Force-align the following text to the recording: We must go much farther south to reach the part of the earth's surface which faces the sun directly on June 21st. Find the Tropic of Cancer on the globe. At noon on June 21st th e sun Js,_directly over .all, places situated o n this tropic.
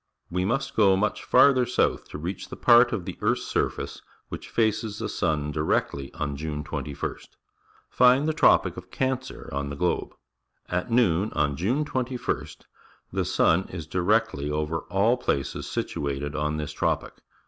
We 0.31 0.45
must 0.45 0.75
go 0.75 0.95
much 0.97 1.23
farther 1.23 1.63
south 1.67 2.09
to 2.09 2.17
reach 2.17 2.49
the 2.49 2.55
part 2.55 2.91
of 2.91 3.05
the 3.05 3.19
earth's 3.21 3.43
surface 3.45 4.01
which 4.29 4.49
faces 4.49 4.97
the 4.97 5.07
sun 5.07 5.51
directly 5.51 6.11
on 6.15 6.35
June 6.35 6.63
21st. 6.63 7.27
Find 7.87 8.27
the 8.27 8.33
Tropic 8.33 8.77
of 8.77 8.89
Cancer 8.89 9.47
on 9.53 9.69
the 9.69 9.75
globe. 9.75 10.15
At 10.67 10.89
noon 10.89 11.31
on 11.33 11.55
June 11.55 11.85
21st 11.85 12.57
th 12.57 12.67
e 13.15 13.23
sun 13.23 13.65
Js,_directly 13.65 14.49
over 14.49 14.79
.all, 14.89 15.17
places 15.17 15.69
situated 15.69 16.35
o 16.35 16.47
n 16.47 16.57
this 16.57 16.71
tropic. 16.73 17.17